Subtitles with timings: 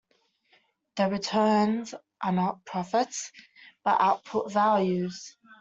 [0.95, 1.93] The "returns"
[2.23, 3.31] are not profits,
[3.83, 5.37] but output values.